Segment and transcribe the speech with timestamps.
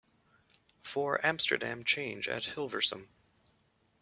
[0.81, 3.07] For Amsterdam change at Hilversum.